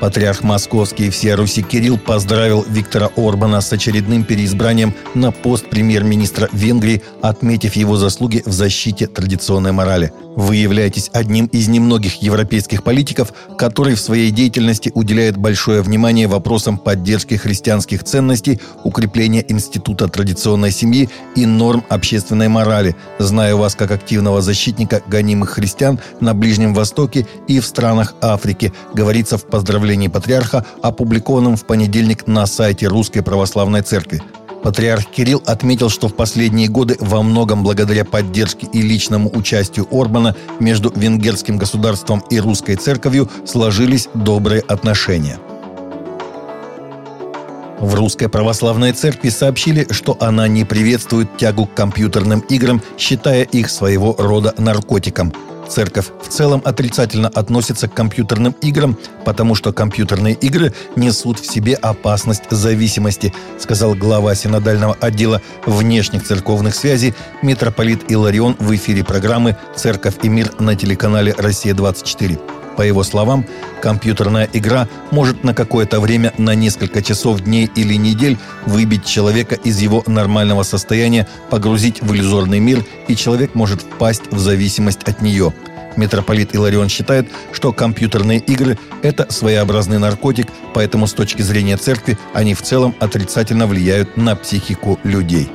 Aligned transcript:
Патриарх 0.00 0.42
Московский 0.42 1.06
и 1.08 1.10
всея 1.10 1.36
Руси 1.36 1.62
Кирилл 1.62 1.98
поздравил 1.98 2.64
Виктора 2.68 3.10
Орбана 3.16 3.60
с 3.60 3.72
очередным 3.72 4.22
переизбранием 4.22 4.94
на 5.14 5.32
пост 5.32 5.68
премьер-министра 5.68 6.48
Венгрии, 6.52 7.02
отметив 7.20 7.74
его 7.74 7.96
заслуги 7.96 8.42
в 8.46 8.52
защите 8.52 9.08
традиционной 9.08 9.72
морали. 9.72 10.12
Вы 10.36 10.54
являетесь 10.56 11.10
одним 11.12 11.46
из 11.46 11.66
немногих 11.66 12.22
европейских 12.22 12.84
политиков, 12.84 13.32
который 13.56 13.96
в 13.96 14.00
своей 14.00 14.30
деятельности 14.30 14.92
уделяет 14.94 15.36
большое 15.36 15.82
внимание 15.82 16.28
вопросам 16.28 16.78
поддержки 16.78 17.34
христианских 17.34 18.04
ценностей, 18.04 18.60
укрепления 18.84 19.44
института 19.48 20.06
традиционной 20.06 20.70
семьи 20.70 21.08
и 21.34 21.44
норм 21.44 21.84
общественной 21.88 22.46
морали. 22.46 22.94
Знаю 23.18 23.58
вас 23.58 23.74
как 23.74 23.90
активного 23.90 24.40
защитника 24.40 25.02
гонимых 25.08 25.50
христиан 25.50 25.98
на 26.20 26.34
Ближнем 26.34 26.72
Востоке 26.72 27.26
и 27.48 27.58
в 27.58 27.66
странах 27.66 28.14
Африки, 28.20 28.72
говорится 28.94 29.38
в 29.38 29.44
поздравлении 29.44 29.87
патриарха, 30.08 30.64
опубликованном 30.82 31.56
в 31.56 31.64
понедельник 31.64 32.26
на 32.26 32.46
сайте 32.46 32.86
Русской 32.86 33.22
Православной 33.22 33.82
Церкви. 33.82 34.22
Патриарх 34.62 35.06
Кирилл 35.06 35.42
отметил, 35.46 35.88
что 35.88 36.08
в 36.08 36.14
последние 36.14 36.68
годы 36.68 36.96
во 37.00 37.22
многом 37.22 37.62
благодаря 37.62 38.04
поддержке 38.04 38.66
и 38.72 38.82
личному 38.82 39.30
участию 39.34 39.86
Орбана 39.90 40.34
между 40.58 40.90
венгерским 40.90 41.56
государством 41.58 42.22
и 42.28 42.40
русской 42.40 42.74
церковью 42.74 43.30
сложились 43.46 44.08
добрые 44.14 44.60
отношения. 44.60 45.38
В 47.80 47.94
Русской 47.94 48.28
Православной 48.28 48.92
Церкви 48.92 49.28
сообщили, 49.28 49.86
что 49.90 50.16
она 50.18 50.48
не 50.48 50.64
приветствует 50.64 51.36
тягу 51.36 51.66
к 51.66 51.74
компьютерным 51.74 52.40
играм, 52.40 52.82
считая 52.98 53.44
их 53.44 53.70
своего 53.70 54.16
рода 54.18 54.52
наркотиком– 54.58 55.32
Церковь 55.68 56.06
в 56.22 56.28
целом 56.28 56.62
отрицательно 56.64 57.28
относится 57.28 57.88
к 57.88 57.94
компьютерным 57.94 58.54
играм, 58.62 58.96
потому 59.24 59.54
что 59.54 59.72
компьютерные 59.72 60.34
игры 60.34 60.72
несут 60.96 61.38
в 61.38 61.50
себе 61.50 61.74
опасность 61.74 62.44
зависимости, 62.50 63.34
сказал 63.58 63.94
глава 63.94 64.34
синодального 64.34 64.96
отдела 65.00 65.42
внешних 65.66 66.24
церковных 66.24 66.74
связей 66.74 67.14
митрополит 67.42 68.10
Иларион 68.10 68.56
в 68.58 68.74
эфире 68.74 69.04
программы 69.04 69.56
«Церковь 69.76 70.14
и 70.22 70.28
мир» 70.28 70.52
на 70.58 70.74
телеканале 70.74 71.34
«Россия-24». 71.36 72.40
По 72.76 72.82
его 72.82 73.02
словам, 73.02 73.44
компьютерная 73.80 74.48
игра 74.52 74.88
может 75.10 75.44
на 75.44 75.54
какое-то 75.54 76.00
время, 76.00 76.32
на 76.38 76.54
несколько 76.54 77.02
часов, 77.02 77.40
дней 77.40 77.70
или 77.74 77.94
недель 77.94 78.38
выбить 78.66 79.04
человека 79.04 79.54
из 79.54 79.80
его 79.80 80.02
нормального 80.06 80.62
состояния, 80.62 81.26
погрузить 81.50 82.02
в 82.02 82.14
иллюзорный 82.14 82.60
мир, 82.60 82.84
и 83.08 83.16
человек 83.16 83.54
может 83.54 83.82
впасть 83.82 84.30
в 84.30 84.38
зависимость 84.38 85.02
от 85.04 85.22
нее. 85.22 85.52
Митрополит 85.96 86.54
Иларион 86.54 86.88
считает, 86.88 87.28
что 87.52 87.72
компьютерные 87.72 88.38
игры– 88.38 88.78
это 89.02 89.26
своеобразный 89.32 89.98
наркотик, 89.98 90.46
поэтому 90.72 91.06
с 91.08 91.12
точки 91.12 91.42
зрения 91.42 91.76
церкви 91.76 92.16
они 92.34 92.54
в 92.54 92.62
целом 92.62 92.94
отрицательно 93.00 93.66
влияют 93.66 94.16
на 94.16 94.36
психику 94.36 95.00
людей. 95.02 95.50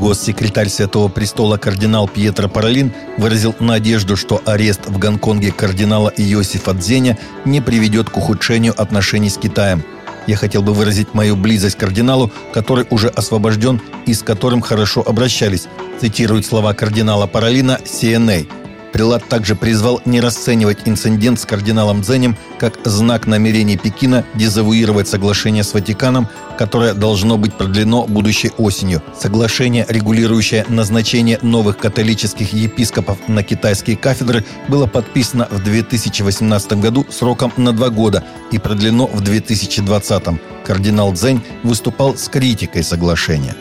Госсекретарь 0.00 0.68
Святого 0.68 1.08
Престола 1.08 1.56
кардинал 1.56 2.08
Пьетро 2.08 2.48
Паралин 2.48 2.92
выразил 3.18 3.54
надежду, 3.60 4.16
что 4.16 4.42
арест 4.44 4.86
в 4.86 4.98
Гонконге 4.98 5.52
кардинала 5.52 6.12
Иосифа 6.16 6.72
Дзеня 6.72 7.18
не 7.44 7.60
приведет 7.60 8.10
к 8.10 8.16
ухудшению 8.16 8.80
отношений 8.80 9.30
с 9.30 9.36
Китаем. 9.36 9.82
Я 10.26 10.36
хотел 10.36 10.62
бы 10.62 10.72
выразить 10.72 11.12
мою 11.12 11.36
близость 11.36 11.76
к 11.76 11.80
кардиналу, 11.80 12.32
который 12.52 12.86
уже 12.90 13.08
освобожден 13.08 13.80
и 14.06 14.14
с 14.14 14.22
которым 14.22 14.62
хорошо 14.62 15.02
обращались, 15.06 15.68
цитирует 16.00 16.46
слова 16.46 16.72
кардинала 16.72 17.26
Паралина 17.26 17.78
CNA– 17.84 18.48
Прилад 18.94 19.28
также 19.28 19.56
призвал 19.56 20.00
не 20.04 20.20
расценивать 20.20 20.82
инцидент 20.84 21.40
с 21.40 21.44
кардиналом 21.44 22.02
Дзенем 22.02 22.36
как 22.60 22.78
знак 22.84 23.26
намерений 23.26 23.76
Пекина 23.76 24.24
дезавуировать 24.34 25.08
соглашение 25.08 25.64
с 25.64 25.74
Ватиканом, 25.74 26.28
которое 26.56 26.94
должно 26.94 27.36
быть 27.36 27.54
продлено 27.54 28.06
будущей 28.06 28.52
осенью. 28.56 29.02
Соглашение, 29.20 29.84
регулирующее 29.88 30.64
назначение 30.68 31.40
новых 31.42 31.76
католических 31.78 32.52
епископов 32.52 33.18
на 33.26 33.42
китайские 33.42 33.96
кафедры, 33.96 34.44
было 34.68 34.86
подписано 34.86 35.48
в 35.50 35.60
2018 35.60 36.74
году 36.74 37.04
сроком 37.10 37.52
на 37.56 37.72
два 37.72 37.88
года 37.88 38.22
и 38.52 38.58
продлено 38.58 39.08
в 39.08 39.22
2020. 39.22 40.22
Кардинал 40.64 41.12
Дзень 41.12 41.42
выступал 41.64 42.16
с 42.16 42.28
критикой 42.28 42.84
соглашения. 42.84 43.56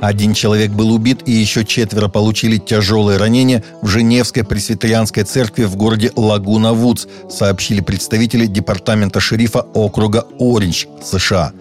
Один 0.00 0.32
человек 0.32 0.70
был 0.70 0.92
убит 0.92 1.22
и 1.26 1.32
еще 1.32 1.64
четверо 1.64 2.08
получили 2.08 2.58
тяжелые 2.58 3.18
ранения 3.18 3.64
в 3.82 3.88
Женевской 3.88 4.44
пресвитерианской 4.44 5.24
церкви 5.24 5.64
в 5.64 5.74
городе 5.76 6.12
Лагуна-Вудс, 6.14 7.08
сообщили 7.28 7.80
представители 7.80 8.46
департамента 8.46 9.18
шерифа 9.18 9.60
округа 9.74 10.24
Ориндж, 10.38 10.86
США. 11.02 11.52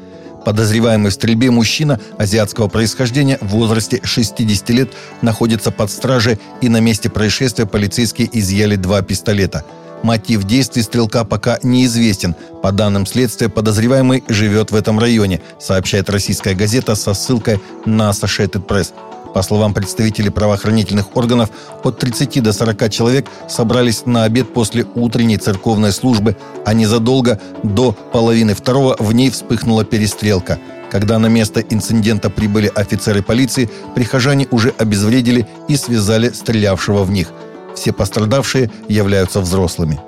Подозреваемый 0.45 1.09
в 1.09 1.13
стрельбе 1.13 1.49
мужчина 1.49 1.99
азиатского 2.17 2.67
происхождения 2.67 3.39
в 3.41 3.47
возрасте 3.47 3.99
60 4.03 4.69
лет 4.69 4.89
находится 5.21 5.71
под 5.71 5.89
стражей 5.89 6.37
и 6.61 6.69
на 6.69 6.79
месте 6.79 7.09
происшествия 7.09 7.65
полицейские 7.65 8.29
изъяли 8.31 8.75
два 8.75 9.01
пистолета– 9.01 9.65
Мотив 10.03 10.43
действий 10.43 10.83
стрелка 10.83 11.23
пока 11.23 11.59
неизвестен. 11.63 12.35
По 12.61 12.71
данным 12.71 13.05
следствия, 13.05 13.49
подозреваемый 13.49 14.23
живет 14.27 14.71
в 14.71 14.75
этом 14.75 14.99
районе, 14.99 15.41
сообщает 15.59 16.09
российская 16.09 16.53
газета 16.53 16.95
со 16.95 17.13
ссылкой 17.13 17.59
на 17.85 18.09
Associated 18.11 18.65
Press. 18.65 18.93
По 19.33 19.41
словам 19.41 19.73
представителей 19.73 20.29
правоохранительных 20.29 21.15
органов, 21.15 21.49
от 21.83 21.99
30 21.99 22.41
до 22.41 22.53
40 22.53 22.89
человек 22.89 23.27
собрались 23.49 24.05
на 24.05 24.23
обед 24.23 24.53
после 24.53 24.85
утренней 24.95 25.37
церковной 25.37 25.91
службы, 25.91 26.37
а 26.65 26.73
незадолго 26.73 27.39
до 27.63 27.91
половины 27.91 28.55
второго 28.55 28.95
в 28.99 29.13
ней 29.13 29.29
вспыхнула 29.29 29.83
перестрелка. 29.83 30.59
Когда 30.89 31.19
на 31.19 31.27
место 31.27 31.59
инцидента 31.59 32.29
прибыли 32.29 32.71
офицеры 32.73 33.21
полиции, 33.21 33.69
прихожане 33.93 34.47
уже 34.51 34.73
обезвредили 34.77 35.45
и 35.67 35.75
связали 35.75 36.29
стрелявшего 36.29 37.03
в 37.03 37.11
них– 37.11 37.31
все 37.77 37.93
пострадавшие 37.93 38.71
являются 38.89 39.39
взрослыми. 39.39 39.99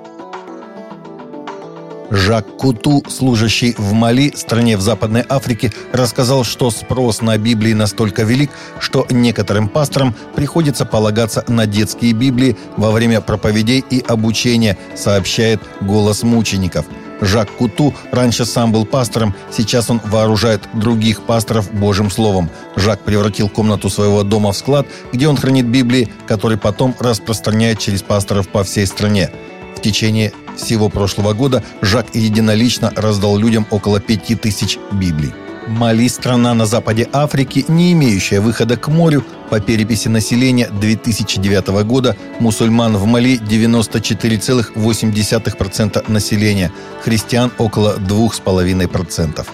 Жак 2.10 2.44
Куту, 2.56 3.04
служащий 3.08 3.76
в 3.78 3.92
Мали, 3.92 4.32
стране 4.34 4.76
в 4.76 4.80
Западной 4.80 5.24
Африке, 5.28 5.72
рассказал, 5.92 6.42
что 6.42 6.72
спрос 6.72 7.22
на 7.22 7.38
Библии 7.38 7.72
настолько 7.72 8.24
велик, 8.24 8.50
что 8.80 9.06
некоторым 9.10 9.68
пасторам 9.68 10.16
приходится 10.34 10.84
полагаться 10.84 11.44
на 11.46 11.66
детские 11.66 12.12
Библии 12.12 12.56
во 12.76 12.90
время 12.90 13.20
проповедей 13.20 13.84
и 13.88 14.00
обучения, 14.00 14.76
сообщает 14.96 15.60
«Голос 15.80 16.24
мучеников». 16.24 16.86
Жак 17.20 17.50
Куту 17.50 17.94
раньше 18.12 18.44
сам 18.44 18.72
был 18.72 18.86
пастором, 18.86 19.34
сейчас 19.50 19.90
он 19.90 20.00
вооружает 20.04 20.62
других 20.72 21.22
пасторов 21.22 21.72
Божьим 21.72 22.10
Словом. 22.10 22.50
Жак 22.76 23.00
превратил 23.00 23.48
комнату 23.48 23.90
своего 23.90 24.22
дома 24.22 24.52
в 24.52 24.56
склад, 24.56 24.86
где 25.12 25.28
он 25.28 25.36
хранит 25.36 25.66
Библии, 25.66 26.08
который 26.26 26.56
потом 26.56 26.94
распространяет 26.98 27.78
через 27.78 28.02
пасторов 28.02 28.48
по 28.48 28.64
всей 28.64 28.86
стране. 28.86 29.30
В 29.76 29.82
течение 29.82 30.32
всего 30.56 30.88
прошлого 30.88 31.32
года 31.32 31.62
Жак 31.80 32.14
единолично 32.14 32.92
раздал 32.96 33.36
людям 33.36 33.66
около 33.70 34.00
пяти 34.00 34.34
тысяч 34.34 34.78
Библий. 34.92 35.32
Мали– 35.66 36.08
страна 36.10 36.54
на 36.54 36.64
западе 36.66 37.08
Африки, 37.12 37.64
не 37.68 37.92
имеющая 37.92 38.40
выхода 38.40 38.76
к 38.76 38.88
морю. 38.88 39.24
По 39.50 39.60
переписи 39.60 40.08
населения 40.08 40.68
2009 40.68 41.68
года 41.84 42.16
мусульман 42.38 42.96
в 42.96 43.04
Мали 43.06 43.38
94,8% 43.38 46.10
населения, 46.10 46.72
христиан 47.02 47.52
около 47.58 47.98
2,5%. 47.98 49.46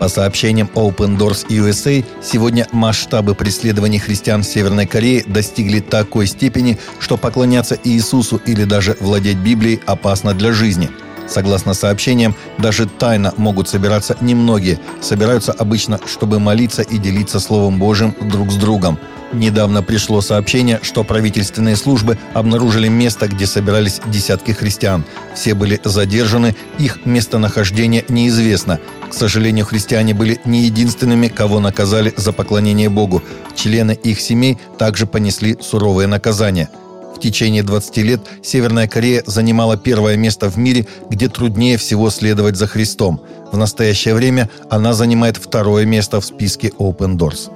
По 0.00 0.08
сообщениям 0.08 0.68
Open 0.74 1.16
Doors 1.16 1.46
USA, 1.48 2.04
сегодня 2.22 2.66
масштабы 2.72 3.34
преследований 3.34 3.98
христиан 3.98 4.42
в 4.42 4.46
Северной 4.46 4.86
Корее 4.86 5.24
достигли 5.26 5.80
такой 5.80 6.26
степени, 6.26 6.78
что 6.98 7.16
поклоняться 7.16 7.78
Иисусу 7.82 8.36
или 8.44 8.64
даже 8.64 8.94
владеть 9.00 9.38
Библией 9.38 9.80
опасно 9.86 10.34
для 10.34 10.52
жизни– 10.52 10.90
Согласно 11.28 11.74
сообщениям, 11.74 12.34
даже 12.58 12.86
тайно 12.86 13.34
могут 13.36 13.68
собираться 13.68 14.16
немногие. 14.20 14.78
Собираются 15.00 15.52
обычно, 15.52 16.00
чтобы 16.06 16.38
молиться 16.38 16.82
и 16.82 16.98
делиться 16.98 17.40
Словом 17.40 17.78
Божьим 17.78 18.14
друг 18.20 18.50
с 18.50 18.56
другом. 18.56 18.98
Недавно 19.32 19.82
пришло 19.82 20.20
сообщение, 20.20 20.78
что 20.82 21.02
правительственные 21.02 21.76
службы 21.76 22.16
обнаружили 22.32 22.88
место, 22.88 23.26
где 23.26 23.46
собирались 23.46 24.00
десятки 24.06 24.52
христиан. 24.52 25.04
Все 25.34 25.54
были 25.54 25.80
задержаны, 25.82 26.54
их 26.78 27.04
местонахождение 27.04 28.04
неизвестно. 28.08 28.78
К 29.10 29.14
сожалению, 29.14 29.66
христиане 29.66 30.14
были 30.14 30.40
не 30.44 30.62
единственными, 30.64 31.28
кого 31.28 31.58
наказали 31.58 32.14
за 32.16 32.32
поклонение 32.32 32.88
Богу. 32.88 33.22
Члены 33.56 33.92
их 33.92 34.20
семей 34.20 34.58
также 34.78 35.06
понесли 35.06 35.56
суровые 35.60 36.06
наказания– 36.06 36.70
в 37.16 37.20
течение 37.20 37.62
20 37.62 37.96
лет 37.98 38.20
Северная 38.42 38.86
Корея 38.86 39.22
занимала 39.26 39.76
первое 39.76 40.16
место 40.16 40.50
в 40.50 40.56
мире, 40.58 40.86
где 41.10 41.28
труднее 41.28 41.78
всего 41.78 42.10
следовать 42.10 42.56
за 42.56 42.66
Христом. 42.66 43.20
В 43.52 43.56
настоящее 43.56 44.14
время 44.14 44.50
она 44.68 44.92
занимает 44.92 45.36
второе 45.36 45.86
место 45.86 46.20
в 46.20 46.24
списке 46.24 46.68
Open 46.78 47.16
Doors. 47.16 47.50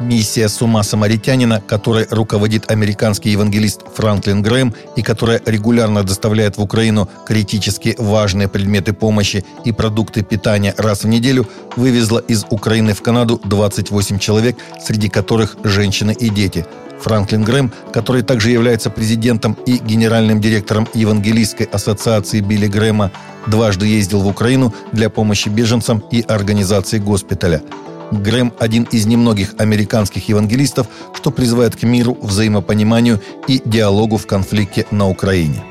Миссия 0.00 0.48
«С 0.48 0.60
ума 0.60 0.82
самаритянина», 0.82 1.60
которой 1.60 2.06
руководит 2.10 2.70
американский 2.70 3.30
евангелист 3.30 3.82
Франклин 3.94 4.42
Грэм 4.42 4.74
и 4.96 5.02
которая 5.02 5.40
регулярно 5.46 6.02
доставляет 6.02 6.56
в 6.56 6.62
Украину 6.62 7.08
критически 7.26 7.94
важные 7.98 8.48
предметы 8.48 8.92
помощи 8.92 9.44
и 9.64 9.70
продукты 9.70 10.22
питания 10.22 10.74
раз 10.76 11.04
в 11.04 11.08
неделю, 11.08 11.48
вывезла 11.76 12.18
из 12.18 12.44
Украины 12.50 12.92
в 12.92 13.02
Канаду 13.02 13.40
28 13.44 14.18
человек, 14.18 14.56
среди 14.84 15.08
которых 15.08 15.56
женщины 15.62 16.12
и 16.12 16.28
дети. 16.28 16.66
Франклин 17.00 17.44
Грэм, 17.44 17.72
который 17.92 18.22
также 18.22 18.50
является 18.50 18.90
президентом 18.90 19.56
и 19.66 19.78
генеральным 19.78 20.40
директором 20.40 20.88
Евангелистской 20.94 21.66
ассоциации 21.66 22.40
Билли 22.40 22.66
Грэма, 22.66 23.12
дважды 23.46 23.86
ездил 23.86 24.20
в 24.20 24.26
Украину 24.26 24.74
для 24.92 25.08
помощи 25.08 25.48
беженцам 25.48 26.02
и 26.10 26.22
организации 26.22 26.98
госпиталя– 26.98 27.62
Грэм– 28.10 28.52
один 28.58 28.84
из 28.84 29.06
немногих 29.06 29.54
американских 29.58 30.28
евангелистов, 30.28 30.86
что 31.14 31.30
призывает 31.30 31.76
к 31.76 31.82
миру, 31.82 32.16
взаимопониманию 32.20 33.20
и 33.48 33.60
диалогу 33.64 34.16
в 34.16 34.26
конфликте 34.26 34.86
на 34.90 35.08
Украине. 35.08 35.62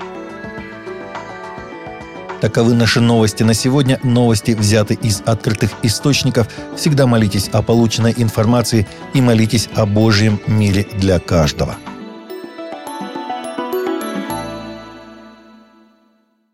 Таковы 2.41 2.73
наши 2.73 2.99
новости 2.99 3.43
на 3.43 3.53
сегодня. 3.53 3.99
Новости 4.03 4.51
взяты 4.51 4.95
из 4.95 5.21
открытых 5.25 5.71
источников. 5.81 6.49
Всегда 6.75 7.07
молитесь 7.07 7.47
о 7.53 7.61
полученной 7.61 8.13
информации 8.17 8.85
и 9.13 9.21
молитесь 9.21 9.69
о 9.75 9.85
Божьем 9.85 10.41
мире 10.45 10.85
для 10.97 11.19
каждого. 11.19 11.77